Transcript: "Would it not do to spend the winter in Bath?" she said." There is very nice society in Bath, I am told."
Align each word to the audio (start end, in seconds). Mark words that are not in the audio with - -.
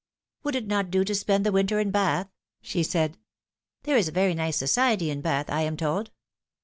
"Would 0.43 0.55
it 0.55 0.65
not 0.65 0.89
do 0.89 1.05
to 1.05 1.13
spend 1.13 1.45
the 1.45 1.51
winter 1.51 1.79
in 1.79 1.91
Bath?" 1.91 2.27
she 2.63 2.81
said." 2.81 3.19
There 3.83 3.97
is 3.97 4.09
very 4.09 4.33
nice 4.33 4.57
society 4.57 5.11
in 5.11 5.21
Bath, 5.21 5.47
I 5.51 5.61
am 5.61 5.77
told." 5.77 6.09